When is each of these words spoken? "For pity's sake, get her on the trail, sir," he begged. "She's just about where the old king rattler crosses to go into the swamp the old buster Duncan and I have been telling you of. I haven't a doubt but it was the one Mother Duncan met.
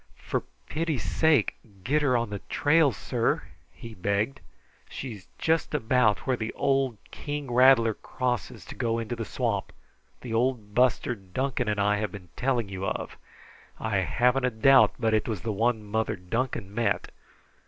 "For 0.17 0.39
pity's 0.67 1.03
sake, 1.03 1.57
get 1.83 2.01
her 2.01 2.17
on 2.17 2.31
the 2.31 2.39
trail, 2.49 2.91
sir," 2.91 3.43
he 3.71 3.93
begged. 3.93 4.39
"She's 4.89 5.27
just 5.37 5.75
about 5.75 6.25
where 6.25 6.35
the 6.35 6.51
old 6.53 6.97
king 7.11 7.51
rattler 7.53 7.93
crosses 7.93 8.65
to 8.65 8.73
go 8.73 8.97
into 8.97 9.15
the 9.15 9.25
swamp 9.25 9.71
the 10.21 10.33
old 10.33 10.73
buster 10.73 11.13
Duncan 11.13 11.67
and 11.69 11.79
I 11.79 11.97
have 11.97 12.11
been 12.11 12.29
telling 12.35 12.67
you 12.67 12.83
of. 12.83 13.15
I 13.79 13.97
haven't 13.97 14.45
a 14.45 14.49
doubt 14.49 14.93
but 14.97 15.13
it 15.13 15.27
was 15.27 15.41
the 15.41 15.53
one 15.53 15.83
Mother 15.83 16.15
Duncan 16.15 16.73
met. 16.73 17.11